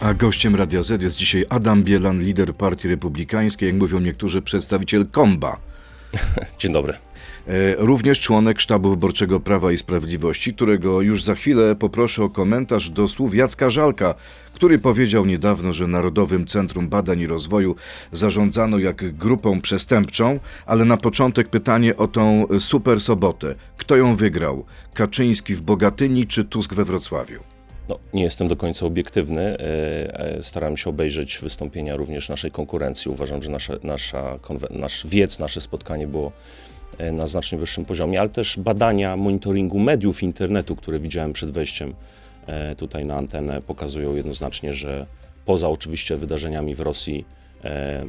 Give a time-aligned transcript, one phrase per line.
[0.00, 5.06] A gościem Radia Z jest dzisiaj Adam Bielan, lider Partii Republikańskiej, jak mówią niektórzy, przedstawiciel
[5.06, 5.56] Komba.
[6.58, 6.94] Dzień dobry.
[7.46, 12.90] E, Również członek sztabu wyborczego Prawa i Sprawiedliwości, którego już za chwilę poproszę o komentarz
[12.90, 14.14] do słów Jacka Żalka,
[14.54, 17.76] który powiedział niedawno, że Narodowym Centrum Badań i Rozwoju
[18.12, 23.54] zarządzano jak grupą przestępczą, ale na początek pytanie o tą super sobotę.
[23.76, 24.64] Kto ją wygrał?
[24.94, 27.40] Kaczyński w Bogatyni czy Tusk we Wrocławiu?
[27.90, 29.42] No, nie jestem do końca obiektywny.
[29.42, 33.10] e, e, Starałem się obejrzeć wystąpienia również naszej konkurencji.
[33.10, 33.50] Uważam, że
[33.82, 34.38] nasza,
[34.70, 36.32] nasz wiec, nasze spotkanie było
[36.98, 41.94] e, na znacznie wyższym poziomie, ale też badania monitoringu mediów internetu, które widziałem przed wejściem
[42.76, 45.06] tutaj na antenę, pokazują jednoznacznie, że
[45.44, 47.24] poza oczywiście wydarzeniami w Rosji,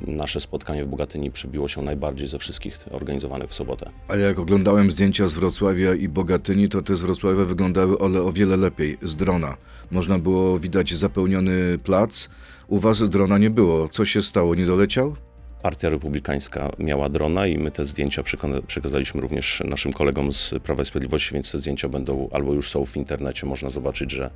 [0.07, 3.89] nasze spotkanie w Bogatyni przebiło się najbardziej ze wszystkich organizowanych w sobotę.
[4.07, 8.31] A jak oglądałem zdjęcia z Wrocławia i Bogatyni, to te z Wrocławia wyglądały ale o
[8.31, 9.57] wiele lepiej, z drona.
[9.91, 12.29] Można było widać zapełniony plac.
[12.67, 13.89] U was drona nie było.
[13.89, 14.55] Co się stało?
[14.55, 15.16] Nie doleciał?
[15.62, 18.23] Partia Republikańska miała drona i my te zdjęcia
[18.67, 22.86] przekazaliśmy również naszym kolegom z Prawa i Sprawiedliwości, więc te zdjęcia będą albo już są
[22.86, 23.48] w internecie.
[23.48, 24.30] Można zobaczyć, że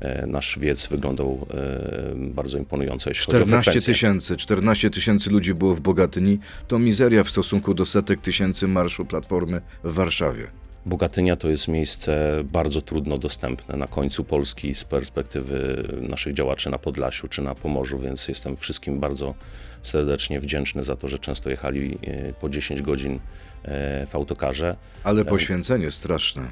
[0.00, 3.94] e, nasz wiec wyglądał e, bardzo imponująco, jeśli chodzi o 14 frekwencję.
[3.94, 6.38] tysięcy, 14 tysięcy ludzi było w Bogatyni.
[6.68, 10.46] To mizeria w stosunku do setek tysięcy marszu Platformy w Warszawie.
[10.86, 16.78] Bogatynia to jest miejsce bardzo trudno dostępne na końcu Polski z perspektywy naszych działaczy na
[16.78, 19.34] Podlasiu czy na Pomorzu, więc jestem wszystkim bardzo
[19.82, 23.20] serdecznie wdzięczny za to, że często jechali e, po 10 godzin
[23.62, 24.76] e, w autokarze.
[25.04, 26.42] Ale poświęcenie straszne.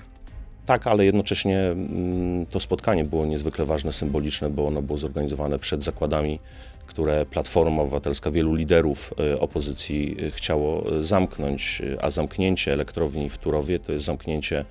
[0.67, 5.84] Tak, ale jednocześnie mm, to spotkanie było niezwykle ważne, symboliczne, bo ono było zorganizowane przed
[5.84, 6.41] zakładami,
[6.89, 13.39] które Platforma Obywatelska, wielu liderów e, opozycji e, chciało e, zamknąć, a zamknięcie elektrowni w
[13.39, 14.64] Turowie to jest zamknięcie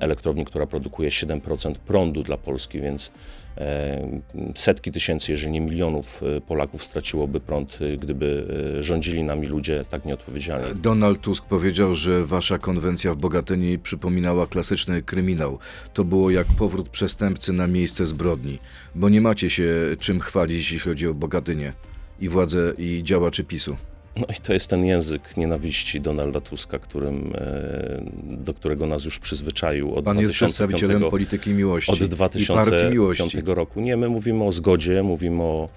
[0.00, 3.10] elektrowni, która produkuje 7% prądu dla Polski, więc
[3.58, 4.20] e,
[4.54, 8.46] setki tysięcy, jeżeli nie milionów e, Polaków straciłoby prąd, e, gdyby
[8.80, 10.80] rządzili nami ludzie tak nieodpowiedzialni.
[10.80, 15.58] Donald Tusk powiedział, że wasza konwencja w Bogatyni przypominała klasyczny kryminał.
[15.92, 18.58] To było jak powrót przestępcy na miejsce zbrodni,
[18.94, 21.72] bo nie macie się czym chwalić, jeśli chodzi o Bogatynię
[22.20, 23.76] i władzę i działaczy PiSu.
[24.16, 29.18] No i to jest ten język nienawiści Donalda Tuska, którym, e, do którego nas już
[29.18, 33.38] przyzwyczaił od Pan jest 2005, przedstawicielem polityki miłości od i partii 2005 miłości.
[33.44, 33.80] roku.
[33.80, 35.68] Nie, my mówimy o zgodzie, mówimy o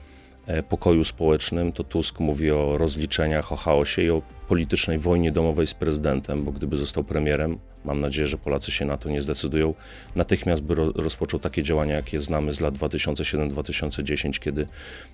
[0.47, 5.67] e, pokoju społecznym, to Tusk mówi o rozliczeniach, o chaosie i o politycznej wojnie domowej
[5.67, 9.73] z prezydentem, bo gdyby został premierem, mam nadzieję, że Polacy się na to nie zdecydują,
[10.15, 14.67] natychmiast by ro, rozpoczął takie działania, jakie znamy z lat 2007-2010, kiedy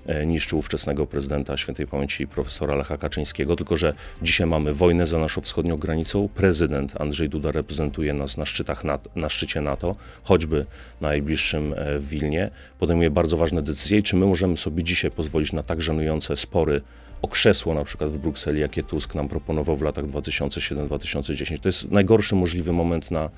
[0.06, 5.20] e, niszczył ówczesnego prezydenta świętej pamięci profesora Lecha Kaczyńskiego, tylko że dzisiaj mamy wojnę za
[5.20, 6.30] naszą wschodnią granicą.
[6.36, 10.66] Prezydent Andrzej Duda reprezentuje nas na, szczytach NATO, na szczycie NATO, choćby
[11.02, 12.50] na najbliższym e, w Wilnie.
[12.80, 16.82] Podejmuje bardzo ważne decyzje i czy my możemy sobie dzisiaj pozwolić na tak żenujące spory
[17.22, 21.60] o krzesło na przykład w Brukseli, jakie Tusk nam proponował w latach 2007-2010.
[21.60, 23.30] To jest najgorszy możliwy moment na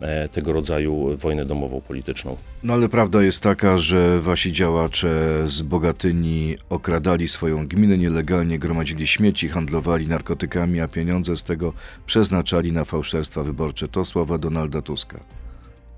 [0.00, 2.36] e, tego rodzaju wojnę domową polityczną.
[2.62, 9.06] No ale prawda jest taka, że wasi działacze z Bogatyni okradali swoją gminę, nielegalnie gromadzili
[9.06, 11.72] śmieci, handlowali narkotykami, a pieniądze z tego
[12.06, 13.88] przeznaczali na fałszerstwa wyborcze.
[13.88, 15.20] To słowa Donalda Tuska.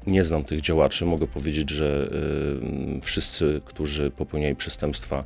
[0.06, 1.06] Nie znam tych działaczy.
[1.06, 2.10] Mogę powiedzieć, że
[2.98, 5.24] y, wszyscy, którzy popełniali przestępstwa,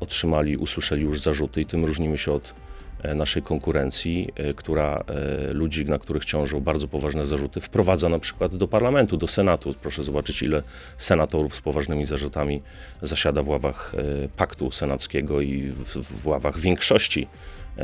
[0.00, 2.54] otrzymali, usłyszeli już zarzuty i tym różnimy się od
[3.02, 8.18] e, naszej konkurencji, e, która e, ludzi, na których ciążą bardzo poważne zarzuty, wprowadza na
[8.18, 9.74] przykład do parlamentu, do Senatu.
[9.82, 10.62] Proszę zobaczyć, ile
[10.98, 12.62] senatorów z poważnymi zarzutami
[13.02, 13.92] zasiada w ławach
[14.36, 17.26] paktu senackiego i w, w ławach większości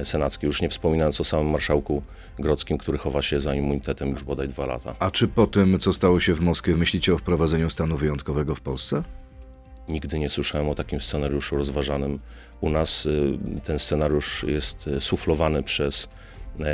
[0.04, 2.03] senackiej, już nie wspominając o samym marszałku
[2.38, 4.94] Grodzkim, który chowa się za immunitetem już bodaj dwa lata.
[4.98, 8.60] A czy po tym, co stało się w Moskwie, myślicie o wprowadzeniu stanu wyjątkowego w
[8.60, 9.03] Polsce?
[9.88, 12.18] Nigdy nie słyszałem o takim scenariuszu rozważanym.
[12.60, 16.08] U nas y, ten scenariusz jest y, suflowany przez
[16.60, 16.64] e,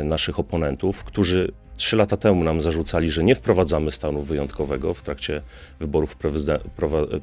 [0.00, 5.02] e, naszych oponentów, którzy trzy lata temu nam zarzucali, że nie wprowadzamy stanu wyjątkowego w
[5.02, 5.42] trakcie
[5.80, 6.16] wyborów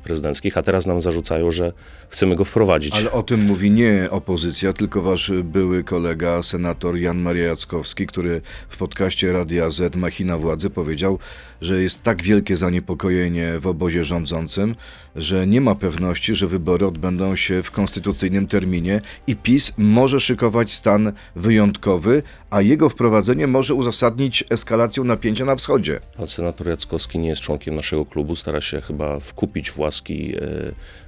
[0.04, 1.74] prezydenckich, a teraz nam zarzucają, że
[2.10, 2.96] chcemy go wprowadzić.
[2.96, 8.42] Ale o tym mówi nie opozycja, tylko wasz były kolega, senator Jan Maria Jackowski, który
[8.70, 11.20] w podcaście Radia Z Machina Władzy powiedział,
[11.62, 14.76] że jest tak wielkie zaniepokojenie w obozie rządzącym,
[15.16, 20.74] że nie ma pewności, że wybory odbędą się w konstytucyjnym terminie i PiS może szykować
[20.74, 26.00] stan wyjątkowy, a jego wprowadzenie może uzasadnić eskalację napięcia na wschodzie.
[26.26, 30.40] Senator Jackowski nie jest członkiem naszego klubu, stara się chyba wkupić w łaski e,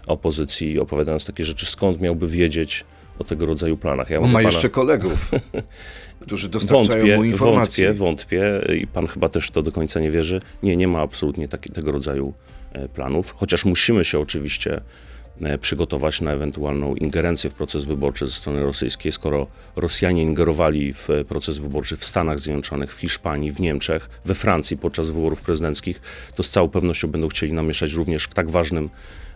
[0.07, 2.85] opozycji, opowiadając takie rzeczy, skąd miałby wiedzieć
[3.19, 4.09] o tego rodzaju planach.
[4.09, 5.31] Ja On ma pana- jeszcze kolegów,
[6.25, 7.85] którzy dostarczają Wątpię, mu informacji.
[7.93, 10.41] wątpię, wątpię i pan chyba też w to do końca nie wierzy.
[10.63, 12.33] Nie, nie ma absolutnie taki, tego rodzaju
[12.93, 14.81] planów, chociaż musimy się oczywiście
[15.41, 19.11] e, przygotować na ewentualną ingerencję w proces wyborczy ze strony rosyjskiej.
[19.11, 24.77] Skoro Rosjanie ingerowali w proces wyborczy w Stanach Zjednoczonych, w Hiszpanii, w Niemczech, we Francji
[24.77, 26.01] podczas wyborów prezydenckich,
[26.35, 28.89] to z całą pewnością będą chcieli namieszać również w tak ważnym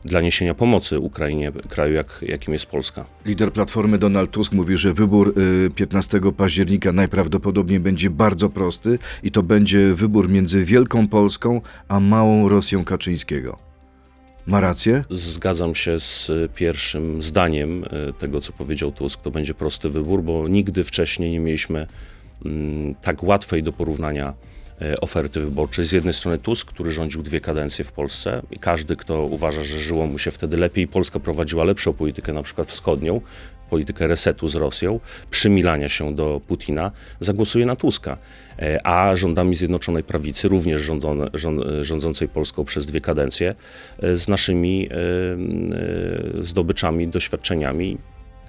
[0.06, 3.06] dla niesienia pomocy Ukrainie kraju, jak, jakim jest Polska.
[3.25, 5.34] Lider Platformy Donald Tusk mówi, że wybór
[5.68, 12.00] y, 15 października najprawdopodobniej będzie bardzo prosty i to będzie wybór między Wielką Polską a
[12.00, 13.69] Małą Rosją Kaczyńskiego.
[14.48, 15.04] Ma rację?
[15.10, 19.22] Zgadzam się z pierwszym zdaniem e, tego, co powiedział Tusk.
[19.22, 21.88] To będzie prosty wybór, bo nigdy wcześniej nie mieliśmy
[22.45, 24.34] mm, tak łatwej do porównania
[25.02, 25.86] oferty wyborczej.
[25.86, 29.80] Z jednej strony Tusk, który rządził dwie kadencje w Polsce i każdy, kto uważa, że
[29.80, 33.22] żyło mu się wtedy lepiej, Polska prowadziła lepszą politykę, na przykład wschodnią,
[33.70, 35.00] politykę resetu z Rosją,
[35.31, 38.18] przymilania się do Putina, zagłosuje na Tuska.
[38.60, 43.56] E, A rządami Zjednoczonej Prawicy, również rządzone, rząd, rządzącej Polską przez dwie kadencje,
[44.00, 44.96] e, z naszymi e,
[46.40, 47.98] e, zdobyczami, doświadczeniami,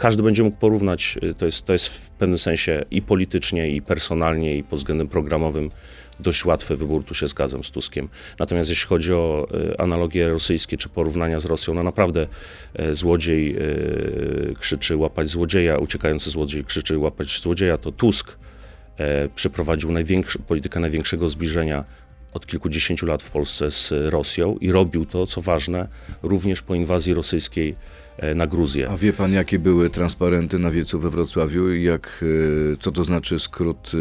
[0.00, 3.82] każdy będzie mógł porównać, e, to jest, to jest w pewnym sensie i politycznie, i
[3.82, 5.70] personalnie, i pod względem programowym
[6.20, 8.08] dość łatwy wybór, tu się zgadzam z Tuskiem.
[8.38, 12.26] Natomiast jeśli chodzi o e, analogie rosyjskie czy porównania z Rosją, no naprawdę
[12.74, 13.60] e, złodziej e,
[14.60, 18.36] krzyczy łapać złodzieja, uciekający złodziej krzyczy łapać złodzieja, to Tusk
[19.34, 21.84] przeprowadził największy, politykę największego zbliżenia
[22.32, 25.88] od kilkudziesięciu lat w Polsce z Rosją i robił to, co ważne,
[26.22, 27.74] również po inwazji rosyjskiej
[28.34, 28.88] na Gruzję.
[28.88, 31.74] A wie pan, jakie były transparenty na wiecu we Wrocławiu?
[31.74, 32.24] i Jak,
[32.80, 33.98] co to znaczy skrót y,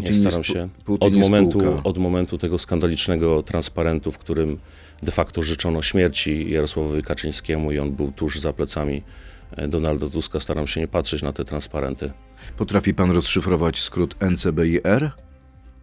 [0.00, 0.20] PiS?
[0.24, 0.68] Nie pu- się.
[0.84, 1.82] Putin Od momentu, spółka.
[1.84, 4.58] od momentu tego skandalicznego transparentu, w którym
[5.02, 9.02] de facto życzono śmierci Jarosławowi Kaczyńskiemu i on był tuż za plecami
[9.56, 12.10] e, Donalda Tuska, staram się nie patrzeć na te transparenty.
[12.56, 15.10] Potrafi pan rozszyfrować skrót NCBIR?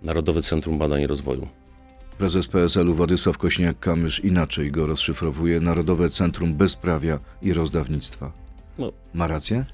[0.03, 1.47] Narodowe Centrum Badań i Rozwoju.
[2.17, 5.59] Prezes PSL-u Władysław Kośniak-Kamysz inaczej go rozszyfrowuje.
[5.59, 8.31] Narodowe Centrum Bezprawia i Rozdawnictwa.
[8.79, 8.91] No.
[9.13, 9.65] Ma rację?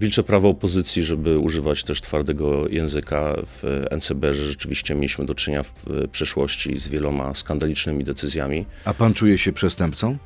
[0.00, 5.62] Wilcze prawo opozycji, żeby używać też twardego języka w NCB, że rzeczywiście mieliśmy do czynienia
[5.62, 8.66] w w przeszłości z wieloma skandalicznymi decyzjami.
[8.84, 10.16] A pan czuje się przestępcą?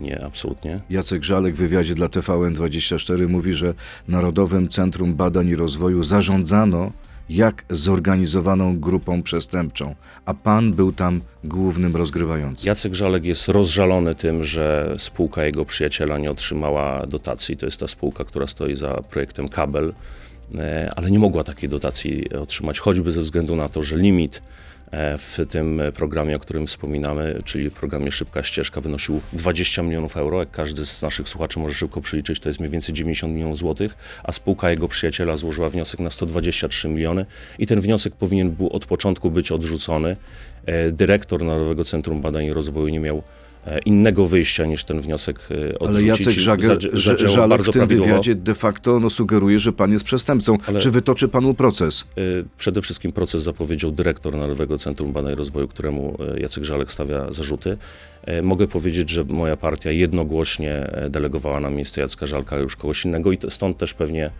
[0.00, 0.80] Nie, absolutnie.
[0.90, 3.74] Jacek Żalek w wywiadzie dla TVN24 mówi, że
[4.08, 6.92] Narodowym Centrum Badań i Rozwoju zarządzano
[7.28, 9.94] jak zorganizowaną grupą przestępczą,
[10.24, 12.68] a pan był tam głównym rozgrywającym.
[12.68, 17.56] Jacek Żalek jest rozżalony tym, że spółka jego przyjaciela nie otrzymała dotacji.
[17.56, 19.92] To jest ta spółka, która stoi za projektem Kabel,
[20.54, 24.42] e, ale nie mogła takiej dotacji otrzymać, choćby ze względu na to, że limit
[25.18, 30.40] w tym programie, o którym wspominamy, czyli w programie Szybka Ścieżka, wynosił 20 milionów euro.
[30.40, 33.96] Jak każdy z naszych słuchaczy może szybko przeliczyć, to jest mniej więcej 90 milionów złotych,
[34.24, 37.26] a spółka jego przyjaciela złożyła wniosek na 123 miliony
[37.58, 40.16] i ten wniosek powinien był od początku być odrzucony.
[40.66, 43.45] E, Dyrektor Narodowego Centrum Badań i Rozwoju nie miał e,
[43.84, 45.80] innego wyjścia niż ten wniosek e, odrzucić.
[45.88, 46.78] Ale Jacek Żagiel,
[47.28, 48.10] Żalek bardzo w tym prawidłowo.
[48.10, 50.58] wywiadzie de facto no, sugeruje, że pan jest przestępcą.
[50.66, 52.04] Ale- Czy wytoczy panu proces?
[52.18, 57.32] Y, Przede wszystkim proces zapowiedział dyrektor Narodowego Centrum Badań i Rozwoju, któremu Jacek Żalek stawia
[57.32, 57.76] zarzuty.
[58.42, 63.38] Mogę powiedzieć, że moja partia jednogłośnie delegowała na miejsce Jacka Żalka już kogoś innego i
[63.48, 64.30] stąd też pewnie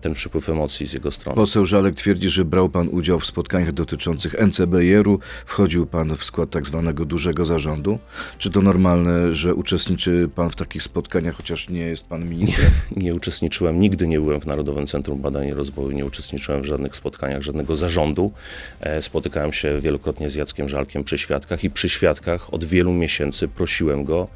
[0.00, 1.36] ten przypływ emocji z jego strony.
[1.36, 6.50] Poseł Żalek twierdzi, że brał pan udział w spotkaniach dotyczących NCBR-u, wchodził pan w skład
[6.50, 7.98] tak zwanego dużego zarządu.
[8.38, 12.70] Czy to normalne, że uczestniczy pan w takich spotkaniach, chociaż nie jest pan ministrem?
[12.96, 16.96] Nie uczestniczyłem, nigdy nie byłem w Narodowym Centrum Badań i Rozwoju, nie uczestniczyłem w żadnych
[16.96, 18.32] spotkaniach, żadnego zarządu.
[18.80, 23.48] E, Spotykałem się wielokrotnie z Jackiem Żalkiem przy świadkach i przy świadkach od wielu miesięcy
[23.48, 24.28] prosiłem go,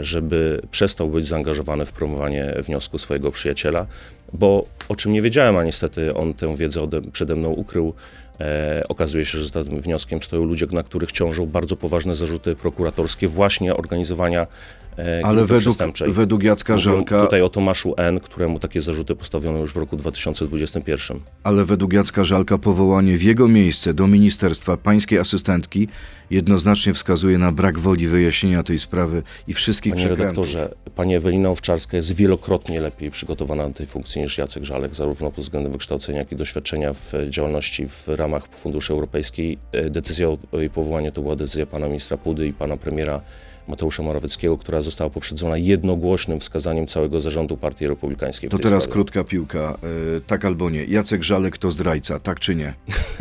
[0.00, 3.86] żeby przestał być zaangażowany w promowanie wniosku swojego przyjaciela,
[4.32, 7.94] bo o czym nie wiedziałem, a niestety on tę wiedzę ode, przede mną ukrył.
[8.40, 12.56] E, okazuje się, że za tym wnioskiem stoją ludzie, na których ciążą bardzo poważne zarzuty
[12.56, 14.87] prokuratorskie właśnie organizowania e,
[15.24, 15.76] Ale grupy według,
[16.08, 19.96] według Jacka Mówię Żalka, tutaj o Tomaszu N., któremu takie zarzuty postawiono już w roku
[19.96, 21.20] 2021.
[21.42, 25.88] ale według Jacka Żalka powołanie w jego miejsce do ministerstwa pańskiej asystentki
[26.30, 30.54] jednoznacznie wskazuje na brak woli wyjaśnienia tej sprawy i wszystkich Panie przekrętów.
[30.54, 35.30] redaktorze, pani Ewelina Owczarska jest wielokrotnie lepiej przygotowana do tej funkcji niż Jacek Żalek, zarówno
[35.30, 39.58] pod względem wykształcenia, jak i doświadczenia w działalności w ramach Funduszy Europejskiej.
[39.72, 43.20] E, Decyzja o o jej powołaniu to była decyzja pana ministra Pudy i pana premiera
[43.68, 48.92] Mateusza Morawieckiego, która została poprzedzona jednogłośnym wskazaniem całego zarządu Partii Republikańskiej To teraz sprawie.
[48.92, 49.78] krótka piłka.
[50.16, 50.84] E, tak albo nie.
[50.84, 52.74] Jacek Żalek to zdrajca, tak czy nie?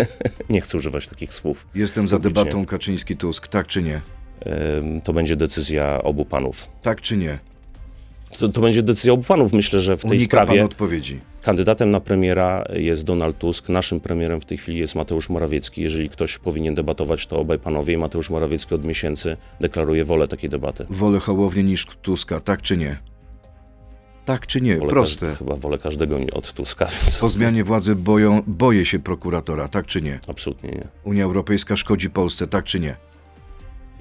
[0.49, 1.67] Nie chcę używać takich słów.
[1.75, 2.43] Jestem za Publicznie.
[2.43, 4.01] debatą Kaczyński-Tusk, tak czy nie?
[5.03, 6.69] To będzie decyzja obu panów.
[6.81, 7.39] Tak czy nie?
[8.39, 9.53] To, to będzie decyzja obu panów.
[9.53, 11.19] Myślę, że w tej Unika pan sprawie odpowiedzi.
[11.47, 15.81] Kandydatem na premiera jest Donald Tusk, naszym premierem w tej chwili jest Mateusz Morawiecki.
[15.81, 20.85] Jeżeli ktoś powinien debatować, to obaj panowie Mateusz Morawiecki od miesięcy deklaruje wolę takiej debaty.
[20.89, 22.97] Wolę Hołownię niż Tuska, tak czy nie?
[24.25, 24.77] Tak czy nie?
[24.77, 25.27] Wolę Proste.
[25.27, 29.85] Każ- chyba wolę każdego od Tuska, więc Po zmianie władzy boją, boję się prokuratora, tak
[29.85, 30.19] czy nie?
[30.27, 30.87] absolutnie nie.
[31.03, 32.95] Unia Europejska szkodzi Polsce, tak czy nie?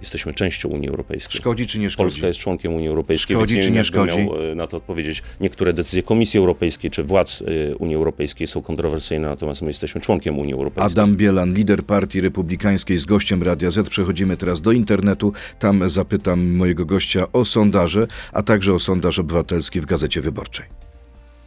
[0.06, 1.40] Jesteśmy częścią Unii Europejskiej.
[1.40, 2.04] Szkodzi czy nie szkodzi?
[2.04, 4.24] Polska jest członkiem Unii Europejskiej, Szkodzi więc nie jakbym szkodzi?
[4.26, 5.22] miał e, na to odpowiedzieć.
[5.40, 10.38] Niektóre decyzje Komisji Europejskiej czy władz e, Unii Europejskiej są kontrowersyjne, natomiast my jesteśmy członkiem
[10.38, 10.92] Unii Europejskiej.
[10.92, 13.88] Adam Bielan, lider Partii Republikańskiej z gościem Radia Z.
[13.88, 15.32] Przechodzimy teraz do internetu.
[15.58, 20.66] Tam zapytam mojego gościa o sondaże, a także o sondaż obywatelski w Gazecie Wyborczej.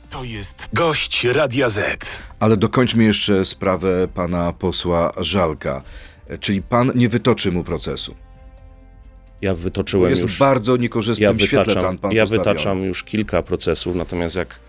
[0.10, 2.22] To jest gość Radia Z.
[2.40, 5.82] Ale dokończmy jeszcze sprawę pana posła Żalka.
[6.28, 8.16] E, Czyli pan nie wytoczy mu procesu.
[9.42, 10.36] Ja wytoczyłem Jest już...
[10.36, 12.44] w bardzo niekorzystnym ja świetle wytaczam, pan, pan ja postawiony.
[12.44, 14.60] wytaczam już kilka procesów, natomiast jak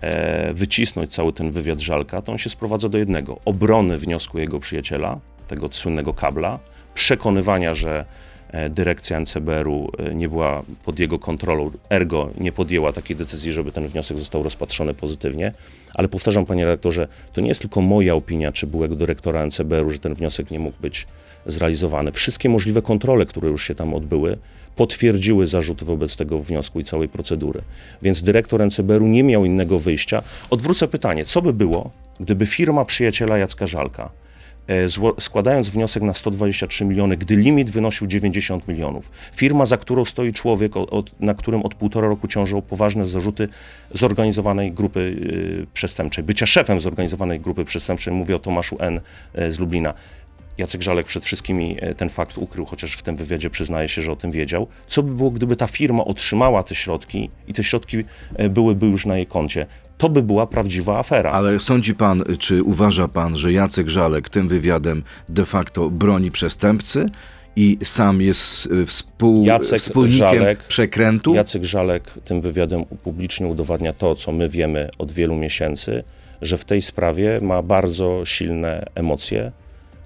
[0.00, 3.40] e, wycisnąć cały ten wywiad Żalka, to on się sprowadza do jednego.
[3.44, 6.58] Obrony wniosku jego przyjaciela, tego słynnego kabla,
[6.94, 8.04] przekonywania, że
[8.50, 13.72] e, dyrekcja NCBR-u e, nie była pod jego kontrolą, ergo nie podjęła takiej decyzji, żeby
[13.72, 15.52] ten wniosek został rozpatrzony pozytywnie.
[15.94, 19.98] Ale powtarzam, panie redaktorze, to nie jest tylko moja opinia, czy byłego dyrektora NCBR-u, że
[19.98, 21.06] ten wniosek nie mógł być
[21.46, 22.12] zrealizowany.
[22.12, 24.38] Wszystkie możliwe kontrole, które już się tam odbyły,
[24.76, 27.60] potwierdziły zarzuty wobec tego wniosku i całej procedury.
[28.02, 30.22] Więc dyrektor NCBR-u nie miał innego wyjścia.
[30.50, 34.10] Odwrócę pytanie, co by było, gdyby firma przyjaciela Jacka Żalka,
[34.68, 40.32] e, składając wniosek na 123 miliony, gdy limit wynosił 90 milionów, firma, za którą stoi
[40.32, 43.48] człowiek, od, na którym od półtora roku ciążą poważne zarzuty
[43.94, 49.00] zorganizowanej grupy y, przestępczej, bycia szefem zorganizowanej grupy przestępczej, mówię o Tomaszu N.
[49.34, 49.94] e, z Lublina,
[50.60, 54.12] Jacek Żalek przed wszystkimi e, ten fakt ukrył, chociaż w tym wywiadzie przyznaje się, że
[54.12, 54.66] o tym wiedział.
[54.86, 59.06] Co by było, gdyby ta firma otrzymała te środki i te środki e, byłyby już
[59.06, 59.66] na jej koncie?
[59.98, 61.30] To by była prawdziwa afera.
[61.30, 67.10] Ale sądzi pan, czy uważa pan, że Jacek Żalek tym wywiadem de facto broni przestępcy
[67.56, 71.34] i sam jest y, współ, Jacek wspólnikiem Żalek- przekrętu?
[71.34, 76.04] Jacek Żalek tym wywiadem publicznie udowadnia to, co my wiemy od wielu miesięcy,
[76.42, 79.52] że w tej sprawie ma bardzo silne emocje.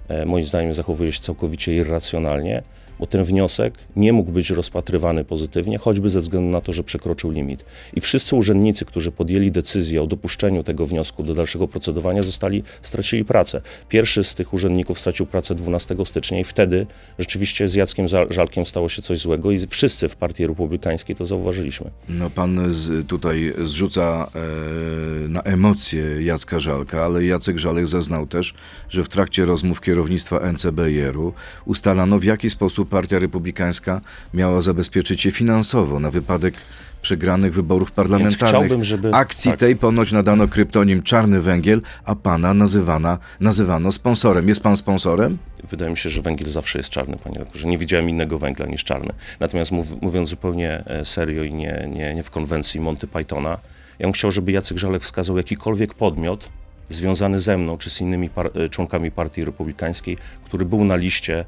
[0.09, 2.61] E, Moim zdaniem zachowuje się całkowicie irracjonalnie,
[2.99, 7.31] bo ten wniosek nie mógł być rozpatrywany pozytywnie, choćby ze względu na to, że przekroczył
[7.31, 7.65] limit.
[7.93, 13.25] I wszyscy urzędnicy, którzy podjęli decyzję o dopuszczeniu tego wniosku do dalszego procedowania, zostali, stracili
[13.25, 13.61] pracę.
[13.89, 16.87] Pierwszy z tych urzędników stracił pracę 12 stycznia i wtedy
[17.19, 21.91] rzeczywiście z Jackiem Żalkiem stało się coś złego i wszyscy w Partii Republikańskiej to zauważyliśmy.
[22.09, 28.53] No pan z, tutaj zrzuca e, na emocje Jacka Żalka, ale Jacek Żalek zeznał też,
[28.89, 31.33] że w trakcie rozmów kierownictwa NCBR-u
[31.65, 34.01] ustalano w jaki sposób Partia Republikańska
[34.33, 36.53] miała zabezpieczyć się finansowo na wypadek
[37.01, 38.83] przegranych wyborów parlamentarnych.
[38.83, 39.59] żeby- Akcji tak.
[39.59, 44.47] tej ponoć nadano kryptonim Czarny Węgiel, a pana nazywana, nazywano sponsorem.
[44.47, 45.37] Jest pan sponsorem?
[45.69, 47.67] Wydaje mi się, że węgiel zawsze jest czarny, panie redaktorze.
[47.67, 49.13] Nie widziałem innego węgla niż czarny.
[49.39, 53.57] Natomiast mów, mówiąc zupełnie e, serio i nie, nie, nie w konwencji Monty Pythona,
[53.99, 56.49] ja bym chciał, żeby Jacek Żalek wskazał jakikolwiek podmiot
[56.89, 61.45] związany ze mną czy z innymi par, e, członkami Partii Republikańskiej, który był na liście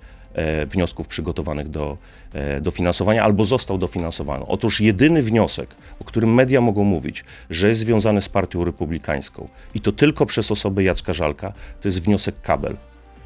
[0.67, 1.97] wniosków przygotowanych do
[2.33, 4.45] e, dofinansowania albo został dofinansowany.
[4.45, 9.81] Otóż jedyny wniosek, o którym media mogą mówić, że jest związany z Partią Republikańską i
[9.81, 12.77] to tylko przez osobę Jacka Żalka, to jest wniosek Kabel.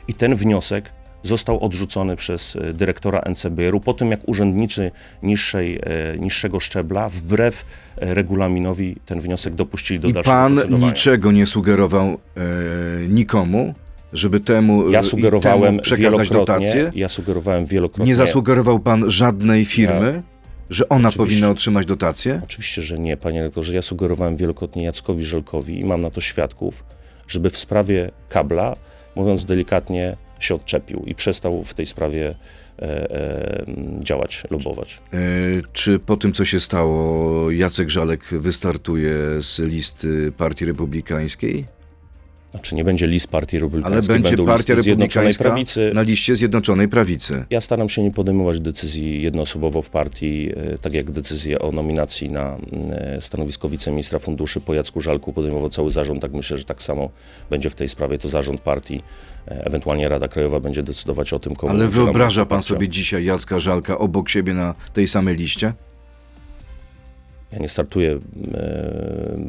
[0.07, 0.91] I ten wniosek
[1.23, 4.91] został odrzucony przez e, dyrektora NCBR-u po tym, jak urzędnicy
[5.23, 7.65] niższej, e, niższego szczebla wbrew
[7.97, 12.17] e, regulaminowi ten wniosek dopuścili do I dalszego pan niczego nie sugerował e,
[13.07, 13.73] nikomu,
[14.13, 16.91] żeby temu, Ja i sugerowałem temu przekazać dotację?
[16.95, 18.05] ja sugerowałem wielokrotnie.
[18.05, 20.23] Nie zasugerował pan żadnej firmy,
[20.69, 21.17] że ona Oczywiście.
[21.17, 22.41] powinna otrzymać dotację?
[22.43, 23.75] Oczywiście, że nie, panie redaktorze.
[23.75, 26.83] Ja sugerowałem wielokrotnie Jackowi Żelkowi i mam na to świadków,
[27.27, 28.75] żeby w sprawie kabla,
[29.15, 32.35] mówiąc delikatnie, się odczepił i przestał w tej sprawie
[32.79, 33.65] e, e,
[33.99, 34.99] działać, lobować.
[35.13, 35.17] E,
[35.73, 41.65] czy po tym, co się stało, Jacek Żalek wystartuje z listy Partii Republikańskiej?
[42.51, 45.91] Znaczy nie będzie list Partii Ale Republikańskiej, będzie będą Partia Republikańska Prawicy.
[45.93, 47.45] na liście Zjednoczonej Prawicy.
[47.49, 52.29] Ja staram się nie podejmować decyzji jednoosobowo w partii, e, tak jak decyzję o nominacji
[52.29, 52.57] na
[52.91, 57.09] e, stanowisko wiceministra funduszy po Jacku Żalku podejmował cały zarząd, tak myślę, że tak samo
[57.49, 58.17] będzie w tej sprawie.
[58.17, 59.01] To zarząd partii,
[59.47, 62.67] e, ewentualnie Rada Krajowa będzie decydować o tym, komu Ale wyobraża pan poparcia.
[62.67, 65.73] sobie dzisiaj Jacka Żalka obok siebie na tej samej liście?
[67.53, 68.19] Ja nie startuję e,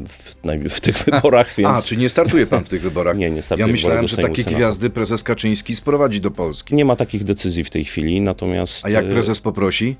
[0.07, 0.35] w,
[0.69, 3.17] w tych wyborach, więc A, czy nie startuje pan w tych wyborach?
[3.17, 4.57] nie, nie startuję Ja myślałem, że takie Senatu.
[4.57, 6.75] gwiazdy prezes Kaczyński sprowadzi do Polski.
[6.75, 8.85] Nie ma takich decyzji w tej chwili, natomiast...
[8.85, 9.95] A jak e, prezes poprosi?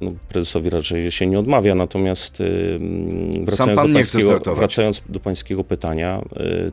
[0.00, 6.22] no, prezesowi raczej się nie odmawia, natomiast mm, wracając, do pańskiego, wracając do pańskiego pytania,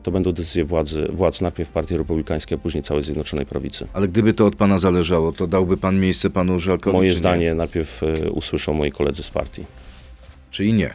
[0.02, 3.86] to będą decyzje władzy, władz najpierw Partii Republikańskiej, a później całej Zjednoczonej Prawicy.
[3.92, 6.96] Ale gdyby to od pana zależało, to dałby pan miejsce panu Żalkowi?
[6.96, 9.64] Moje zdanie najpierw usłyszą moi koledzy z partii.
[10.50, 10.94] Czyli nie.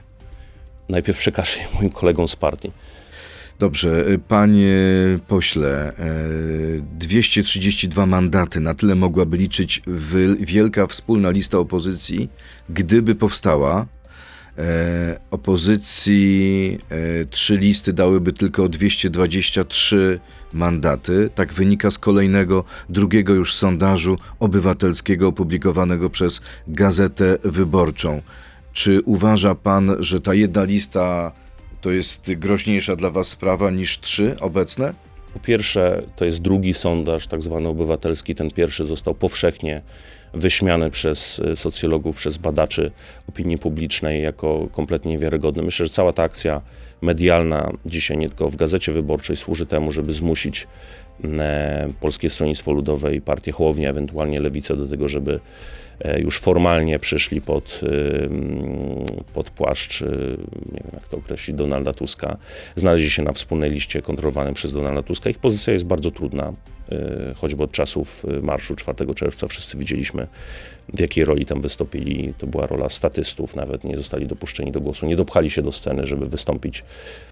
[0.90, 2.72] Najpierw przekażę je moim kolegom z partii.
[3.60, 4.78] Dobrze, y, panie
[5.28, 6.04] pośle, e,
[6.98, 9.82] 232 mandaty, na tyle mogłaby liczyć
[10.40, 12.30] wielka wspólna lista opozycji,
[12.70, 13.86] gdyby powstała.
[14.58, 16.80] E, Opozycji
[17.30, 20.20] trzy listy dałyby tylko 223
[20.54, 21.30] mandaty.
[21.36, 28.22] Tak wynika z kolejnego, drugiego już sondażu obywatelskiego opublikowanego przez Gazetę Wyborczą.
[28.74, 31.32] Czy uważa pan, że ta jedna lista
[31.82, 34.94] to jest groźniejsza dla was sprawa niż trzy obecne?
[35.34, 38.36] Po pierwsze, to jest drugi sondaż, tak zwany obywatelski.
[38.36, 39.82] Ten pierwszy został powszechnie
[40.34, 42.92] wyśmiany przez y, socjologów, przez badaczy
[43.30, 45.64] opinii publicznej jako kompletnie niewiarygodny.
[45.64, 46.62] Myślę, że cała ta akcja
[47.02, 50.68] medialna dzisiaj nie tylko w Gazecie Wyborczej służy temu, żeby zmusić
[51.24, 55.40] e, Polskie Stronnictwo Ludowe i Partię Hołownia, ewentualnie Lewicę do tego, żeby e,
[56.18, 57.88] już formalnie przyszli pod, y,
[58.26, 60.06] mm, pod płaszcz, y,
[60.72, 62.38] nie wiem jak to określić, Donalda Tuska,
[62.76, 65.30] znaleźli się na wspólnej liście kontrolowanej przez Donalda Tuska.
[65.30, 66.54] Ich pozycja jest bardzo trudna,
[67.36, 70.28] choćby od czasów y, marszu 4 czerwca wszyscy widzieliśmy,
[70.94, 72.34] w jakiej roli tam wystąpili.
[72.38, 76.06] To była rola statystów, nawet nie zostali dopuszczeni do głosu, nie dopchali się do sceny,
[76.06, 76.84] żeby wystąpić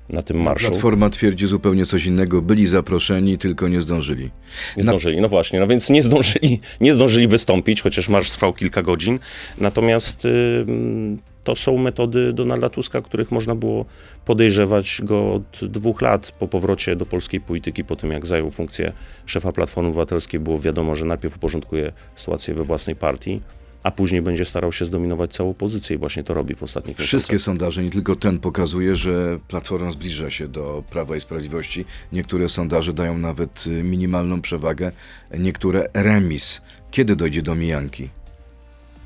[0.09, 0.67] na tym marszu.
[0.71, 2.41] Platforma twierdzi zupełnie coś innego.
[2.41, 4.29] Byli zaproszeni, tylko nie zdążyli.
[4.77, 8.53] Nie Na- zdążyli, no właśnie, no więc nie zdążyli, nie zdążyli wystąpić, chociaż marsz trwał
[8.53, 9.19] kilka godzin.
[9.57, 13.85] Natomiast ym, to są metody Donalda Tuska, których można było
[14.25, 18.91] podejrzewać go od dwóch lat po powrocie do polskiej polityki, po tym jak zajął funkcję
[19.25, 23.41] szefa Platformy Obywatelskiej, było wiadomo, że najpierw uporządkuje sytuację we własnej partii,
[23.83, 27.33] a później będzie starał się zdominować całą opozycję i właśnie to robi w ostatnich Wszystkie
[27.33, 27.45] miesiącach.
[27.45, 31.85] sondaże, nie tylko ten, pokazuje, że Platforma zbliża się do Prawa i Sprawiedliwości.
[32.13, 34.91] Niektóre sondaże dają nawet minimalną przewagę,
[35.39, 36.61] niektóre remis.
[36.91, 38.09] Kiedy dojdzie do mijanki?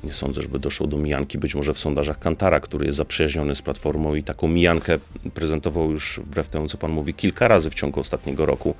[0.06, 3.62] Nie sądzę, żeby doszło do mijanki, być może w sondażach Kantara, który jest zaprzyjaźniony z
[3.62, 4.98] Platformą i taką mijankę
[5.34, 8.74] prezentował już, wbrew temu co pan mówi, kilka razy w ciągu ostatniego roku.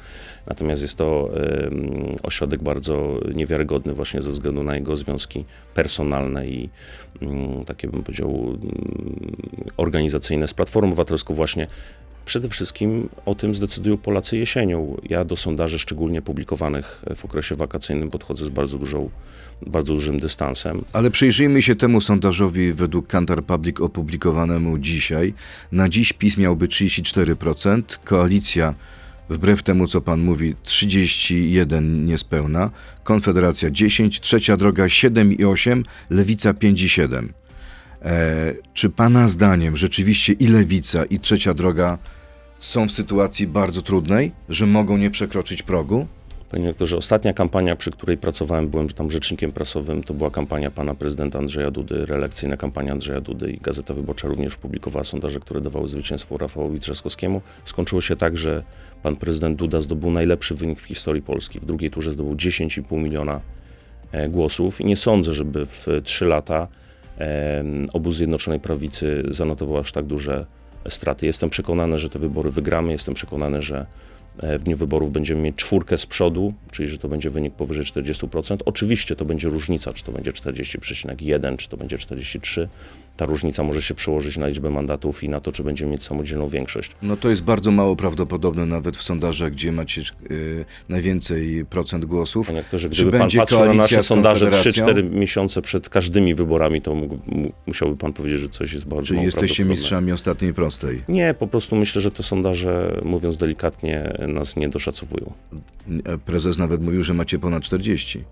[0.46, 6.68] Natomiast jest to em, ośrodek bardzo niewiarygodny właśnie ze względu na jego związki personalne i
[7.22, 8.60] mm, takie bym powiedział mm,
[9.76, 11.66] organizacyjne z Platformą Obywatelską właśnie.
[12.26, 14.96] Przede wszystkim o tym zdecydują Polacy jesienią.
[15.08, 19.10] Ja do sondaży, szczególnie publikowanych w okresie wakacyjnym, podchodzę z bardzo dużą,
[19.66, 20.84] bardzo dużym dystansem.
[20.92, 25.34] Ale przyjrzyjmy się temu sondażowi według Kantar Public opublikowanemu dzisiaj.
[25.72, 28.74] Na dziś PiS miałby 34%, koalicja
[29.30, 32.70] wbrew temu co pan mówi 31 niespełna,
[33.04, 37.28] Konfederacja 10, Trzecia Droga 7,8, Lewica 5,7.
[38.02, 41.98] E, czy pana zdaniem rzeczywiście i Lewica i Trzecia Droga
[42.58, 46.06] są w sytuacji bardzo trudnej, że mogą nie przekroczyć progu?
[46.50, 50.94] Panie doktorze, ostatnia kampania, przy której pracowałem, byłem tam rzecznikiem prasowym, to była kampania pana
[50.94, 55.88] prezydenta Andrzeja Dudy, reelekcyjna kampania Andrzeja Dudy i Gazeta Wyborcza również publikowała sondaże, które dawały
[55.88, 57.40] zwycięstwo Rafałowi Trzaskowskiemu.
[57.64, 58.62] Skończyło się tak, że
[59.02, 61.60] pan prezydent Duda zdobył najlepszy wynik w historii Polski.
[61.60, 63.40] W drugiej turze zdobył 10,5 miliona
[64.12, 66.68] e, głosów i nie sądzę, żeby w trzy lata
[67.18, 70.46] em, obóz Zjednoczonej Prawicy zanotował aż tak duże
[70.88, 71.26] straty.
[71.26, 73.86] Jestem przekonany, że te wybory wygramy, jestem przekonany, że
[74.38, 77.84] e, w dniu wyborów będziemy mieć czwórkę z przodu, czyli że to będzie wynik powyżej
[77.84, 78.56] 40%.
[78.64, 82.68] Oczywiście to będzie różnica, czy to będzie 40,1, czy to będzie 43.
[83.16, 86.48] Ta różnica może się przełożyć na liczbę mandatów i na to, czy będziemy mieć samodzielną
[86.48, 86.90] większość.
[87.02, 92.46] No to jest bardzo mało prawdopodobne nawet w sondażach, gdzie macie y, najwięcej procent głosów.
[92.46, 94.86] Panie aktorze, Czy gdyby pan będzie patrzył na nasze sondaże Konfederacją?
[94.86, 99.06] 3-4 miesiące przed każdymi wyborami, to mógł, mu- musiałby pan powiedzieć, że coś jest bardzo
[99.06, 101.02] Czyli jesteście mistrzami ostatniej prostej.
[101.08, 105.32] Nie, po prostu myślę, że te sondaże, mówiąc delikatnie, nas nie doszacowują.
[106.04, 108.24] E, Prezes nawet mówił, że macie ponad 40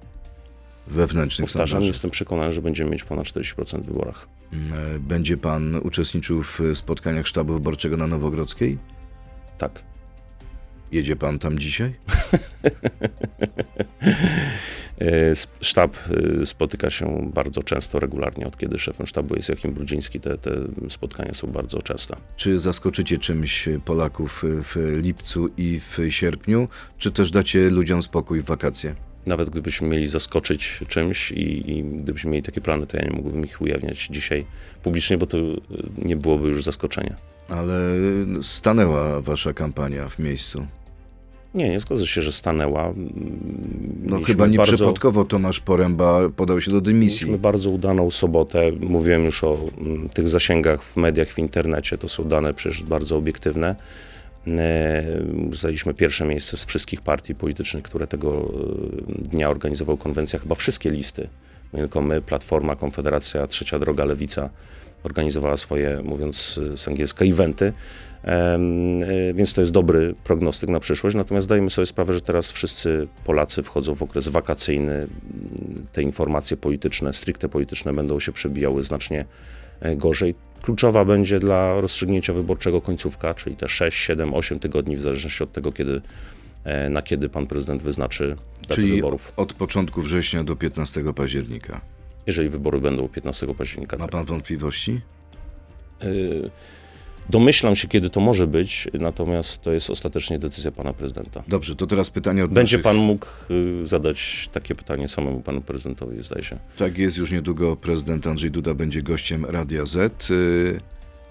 [0.86, 1.88] wewnętrznych Powtarzam, sondaży.
[1.88, 4.28] jestem przekonany, że będziemy mieć ponad 40% w wyborach.
[4.52, 8.78] E, Będzie pan uczestniczył w spotkaniach sztabu wyborczego na Nowogrodzkiej?
[9.58, 9.82] Tak.
[10.92, 11.94] Jedzie pan tam dzisiaj?
[15.00, 15.96] E, Sztab
[16.42, 20.20] e, spotyka się bardzo często, regularnie, od kiedy szefem sztabu jest Joachim Brudziński.
[20.20, 20.50] Te, te
[20.88, 22.16] spotkania są bardzo częste.
[22.36, 26.68] Czy zaskoczycie czymś Polaków w lipcu i w sierpniu,
[26.98, 28.94] czy też dacie ludziom spokój w wakacje?
[29.26, 33.44] Nawet gdybyśmy mieli zaskoczyć czymś i, i gdybyśmy mieli takie plany, to ja nie mógłbym
[33.44, 34.44] ich ujawniać dzisiaj
[34.82, 35.52] publicznie, bo to e,
[35.98, 37.14] nie byłoby już zaskoczenia.
[37.48, 37.74] Ale
[38.42, 40.66] stanęła wasza kampania w miejscu.
[41.54, 42.92] Nie, nie zgodzę się, że stanęła.
[44.02, 47.26] No Mieliśmy chyba bardzo- nieprzypadkowo Tomasz Poręba podał się do dymisji.
[47.26, 48.72] Mieliśmy bardzo udaną sobotę.
[48.80, 49.58] Mówiłem już o
[50.14, 51.98] tych zasięgach w mediach, w internecie.
[51.98, 53.76] To są dane przecież bardzo obiektywne.
[54.46, 55.04] E,
[55.52, 60.38] Zajęliśmy pierwsze miejsce z wszystkich partii politycznych, które tego e, dnia organizowały konwencja.
[60.38, 61.28] Chyba wszystkie listy.
[61.72, 64.50] Tylko my, Platforma, Konfederacja, Trzecia Droga, Lewica
[65.02, 67.72] organizowała swoje, mówiąc e, z angielska, eventy.
[69.34, 71.16] Więc to jest dobry prognostyk na przyszłość.
[71.16, 75.06] Natomiast zdajemy sobie sprawę, że teraz wszyscy Polacy wchodzą w okres wakacyjny.
[75.92, 79.24] Te informacje polityczne, stricte polityczne, będą się przebijały znacznie
[79.96, 80.34] gorzej.
[80.62, 85.52] Kluczowa będzie dla rozstrzygnięcia wyborczego końcówka, czyli te 6, 7, 8 tygodni, w zależności od
[85.52, 86.00] tego, kiedy,
[86.64, 89.32] e, na kiedy pan prezydent wyznaczy datę Czyli wyborów.
[89.36, 91.80] od początku września do 15 października.
[92.26, 93.96] Jeżeli wybory będą 15 października.
[93.96, 94.12] Ma tak.
[94.12, 95.00] pan wątpliwości?
[96.04, 96.50] Y,
[97.30, 101.42] Domyślam się, kiedy to może być, natomiast to jest ostatecznie decyzja pana prezydenta.
[101.48, 102.84] Dobrze, to teraz pytanie od Będzie naszych...
[102.84, 106.58] pan mógł y, zadać takie pytanie samemu panu prezydentowi, zdaje się.
[106.76, 110.30] Tak jest, już niedługo prezydent Andrzej Duda będzie gościem Radia Z.
[110.30, 110.80] Y,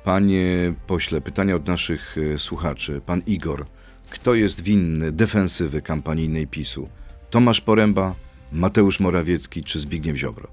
[0.03, 3.01] Panie pośle, pytania od naszych y, słuchaczy.
[3.06, 3.65] Pan Igor,
[4.10, 6.89] kto jest winny defensywy kampanijnej PiSu?
[7.29, 8.15] Tomasz Poręba,
[8.51, 10.47] Mateusz Morawiecki czy Zbigniew Ziobro?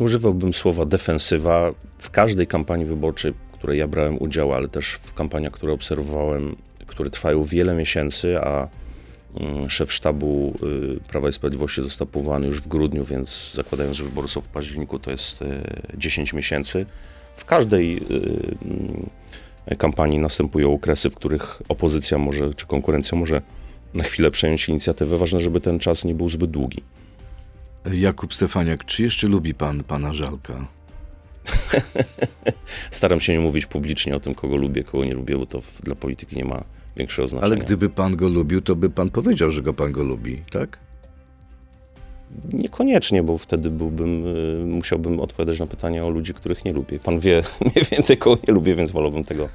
[0.00, 1.72] Używałbym słowa defensywa.
[1.98, 3.32] W każdej kampanii wyborczej,
[3.62, 8.68] której ja brałem udział, ale też w kampaniach, które obserwowałem, które trwają wiele miesięcy, a
[9.40, 10.54] mm, szef sztabu
[10.96, 14.48] y, Prawa i Sprawiedliwości został powołany już w grudniu, więc zakładając, że wybory są w
[14.48, 15.46] październiku, to jest y,
[15.98, 16.86] 10 miesięcy.
[17.36, 18.00] W każdej y,
[18.64, 23.42] mm, kampanii następują okresy, w których opozycja może, czy konkurencja może
[23.94, 25.18] na chwilę przejąć inicjatywę.
[25.18, 26.82] Ważne, żeby ten czas nie był zbyt długi.
[27.92, 30.66] Jakub Stefaniak, czy jeszcze lubi pan pana Żalka?
[32.90, 35.94] Staram się nie mówić publicznie o tym, kogo lubię, kogo nie lubię, bo to dla
[35.94, 36.64] polityki nie ma
[36.96, 37.52] większego znaczenia.
[37.52, 40.78] Ale gdyby pan go lubił, to by pan powiedział, że go pan go lubi, tak?
[42.52, 46.98] Niekoniecznie, bo wtedy byłbym, y, musiałbym odpowiadać na pytania o ludzi, których nie lubię.
[46.98, 47.42] Pan wie
[47.74, 49.48] mniej więcej, kogo nie lubię, więc wolałbym tego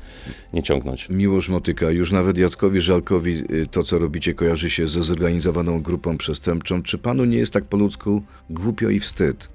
[0.54, 1.10] nie ciągnąć.
[1.10, 6.18] Miłosz Motyka, już nawet Jackowi Żalkowi y, to, co robicie, kojarzy się ze zorganizowaną grupą
[6.18, 6.84] przestępczą.
[6.84, 9.50] Czy panu nie jest tak po ludzku głupio i wstyd,